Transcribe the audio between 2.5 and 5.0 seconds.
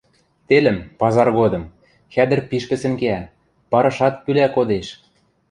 пӹсӹн кеӓ, парышат пӱлӓ кодеш.